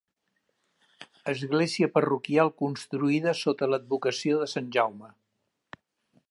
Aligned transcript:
Església 1.33 1.89
parroquial 1.97 2.49
construïda 2.63 3.35
sota 3.43 3.69
l'advocació 3.75 4.41
de 4.41 4.49
Sant 4.57 4.73
Jaume. 4.79 5.13